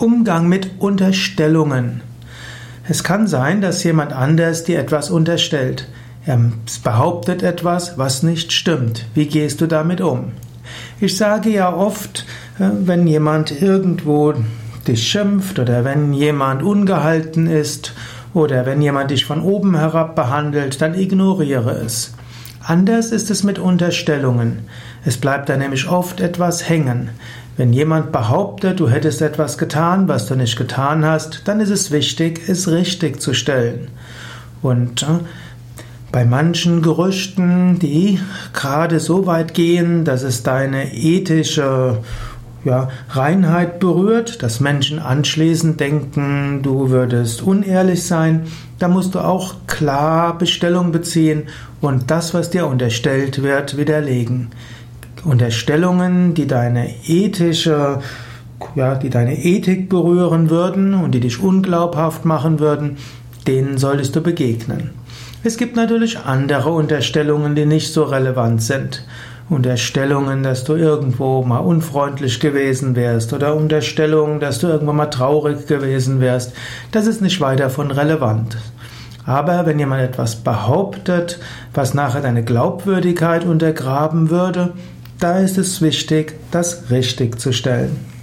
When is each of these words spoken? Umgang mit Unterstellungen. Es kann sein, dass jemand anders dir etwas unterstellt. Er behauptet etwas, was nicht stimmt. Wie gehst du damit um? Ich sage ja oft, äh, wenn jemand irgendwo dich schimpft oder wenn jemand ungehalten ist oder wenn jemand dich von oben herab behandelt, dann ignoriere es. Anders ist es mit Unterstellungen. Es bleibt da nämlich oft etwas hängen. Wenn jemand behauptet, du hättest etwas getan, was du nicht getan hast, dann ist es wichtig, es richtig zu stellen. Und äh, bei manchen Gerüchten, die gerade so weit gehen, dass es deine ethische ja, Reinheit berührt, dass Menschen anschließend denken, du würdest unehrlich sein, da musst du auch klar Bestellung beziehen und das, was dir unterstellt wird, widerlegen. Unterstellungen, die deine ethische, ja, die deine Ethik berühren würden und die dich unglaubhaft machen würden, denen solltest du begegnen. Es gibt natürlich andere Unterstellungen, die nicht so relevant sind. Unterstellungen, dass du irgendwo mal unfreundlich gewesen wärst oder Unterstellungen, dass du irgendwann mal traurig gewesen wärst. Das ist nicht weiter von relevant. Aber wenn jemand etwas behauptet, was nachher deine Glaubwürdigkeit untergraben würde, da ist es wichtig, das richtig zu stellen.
Umgang 0.00 0.48
mit 0.48 0.70
Unterstellungen. 0.78 2.00
Es 2.88 3.04
kann 3.04 3.26
sein, 3.26 3.60
dass 3.60 3.84
jemand 3.84 4.14
anders 4.14 4.64
dir 4.64 4.78
etwas 4.78 5.10
unterstellt. 5.10 5.88
Er 6.24 6.40
behauptet 6.82 7.42
etwas, 7.42 7.98
was 7.98 8.22
nicht 8.22 8.50
stimmt. 8.50 9.04
Wie 9.12 9.26
gehst 9.26 9.60
du 9.60 9.66
damit 9.66 10.00
um? 10.00 10.32
Ich 11.00 11.18
sage 11.18 11.50
ja 11.50 11.74
oft, 11.74 12.24
äh, 12.58 12.70
wenn 12.84 13.06
jemand 13.06 13.60
irgendwo 13.60 14.32
dich 14.88 15.06
schimpft 15.06 15.58
oder 15.58 15.84
wenn 15.84 16.14
jemand 16.14 16.62
ungehalten 16.62 17.46
ist 17.46 17.92
oder 18.32 18.64
wenn 18.64 18.80
jemand 18.80 19.10
dich 19.10 19.26
von 19.26 19.42
oben 19.42 19.76
herab 19.76 20.16
behandelt, 20.16 20.80
dann 20.80 20.94
ignoriere 20.94 21.72
es. 21.72 22.14
Anders 22.62 23.12
ist 23.12 23.30
es 23.30 23.42
mit 23.42 23.58
Unterstellungen. 23.58 24.60
Es 25.04 25.18
bleibt 25.18 25.50
da 25.50 25.58
nämlich 25.58 25.90
oft 25.90 26.20
etwas 26.20 26.68
hängen. 26.70 27.10
Wenn 27.60 27.74
jemand 27.74 28.10
behauptet, 28.10 28.80
du 28.80 28.88
hättest 28.88 29.20
etwas 29.20 29.58
getan, 29.58 30.08
was 30.08 30.24
du 30.24 30.34
nicht 30.34 30.56
getan 30.56 31.04
hast, 31.04 31.42
dann 31.44 31.60
ist 31.60 31.68
es 31.68 31.90
wichtig, 31.90 32.40
es 32.48 32.68
richtig 32.68 33.20
zu 33.20 33.34
stellen. 33.34 33.88
Und 34.62 35.02
äh, 35.02 35.18
bei 36.10 36.24
manchen 36.24 36.80
Gerüchten, 36.80 37.78
die 37.78 38.18
gerade 38.54 38.98
so 38.98 39.26
weit 39.26 39.52
gehen, 39.52 40.06
dass 40.06 40.22
es 40.22 40.42
deine 40.42 40.94
ethische 40.94 41.98
ja, 42.64 42.88
Reinheit 43.10 43.78
berührt, 43.78 44.42
dass 44.42 44.60
Menschen 44.60 44.98
anschließend 44.98 45.78
denken, 45.78 46.60
du 46.62 46.88
würdest 46.88 47.42
unehrlich 47.42 48.06
sein, 48.06 48.46
da 48.78 48.88
musst 48.88 49.14
du 49.14 49.18
auch 49.18 49.66
klar 49.66 50.38
Bestellung 50.38 50.92
beziehen 50.92 51.42
und 51.82 52.10
das, 52.10 52.32
was 52.32 52.48
dir 52.48 52.66
unterstellt 52.66 53.42
wird, 53.42 53.76
widerlegen. 53.76 54.48
Unterstellungen, 55.24 56.34
die 56.34 56.46
deine 56.46 56.90
ethische, 57.06 58.00
ja, 58.74 58.94
die 58.94 59.10
deine 59.10 59.38
Ethik 59.44 59.88
berühren 59.88 60.50
würden 60.50 60.94
und 60.94 61.12
die 61.12 61.20
dich 61.20 61.42
unglaubhaft 61.42 62.24
machen 62.24 62.58
würden, 62.58 62.96
denen 63.46 63.78
solltest 63.78 64.16
du 64.16 64.22
begegnen. 64.22 64.90
Es 65.42 65.56
gibt 65.56 65.76
natürlich 65.76 66.18
andere 66.18 66.70
Unterstellungen, 66.70 67.54
die 67.54 67.66
nicht 67.66 67.92
so 67.92 68.04
relevant 68.04 68.62
sind. 68.62 69.04
Unterstellungen, 69.48 70.42
dass 70.42 70.64
du 70.64 70.74
irgendwo 70.74 71.42
mal 71.42 71.58
unfreundlich 71.58 72.38
gewesen 72.38 72.94
wärst 72.94 73.32
oder 73.32 73.56
Unterstellungen, 73.56 74.38
dass 74.38 74.60
du 74.60 74.68
irgendwann 74.68 74.96
mal 74.96 75.06
traurig 75.06 75.66
gewesen 75.66 76.20
wärst. 76.20 76.52
Das 76.92 77.06
ist 77.06 77.20
nicht 77.20 77.40
weiter 77.40 77.68
von 77.68 77.90
relevant. 77.90 78.58
Aber 79.26 79.66
wenn 79.66 79.78
jemand 79.78 80.02
etwas 80.02 80.36
behauptet, 80.36 81.40
was 81.74 81.94
nachher 81.94 82.20
deine 82.20 82.44
Glaubwürdigkeit 82.44 83.44
untergraben 83.44 84.30
würde, 84.30 84.72
da 85.20 85.38
ist 85.38 85.58
es 85.58 85.82
wichtig, 85.82 86.34
das 86.50 86.90
richtig 86.90 87.38
zu 87.38 87.52
stellen. 87.52 88.19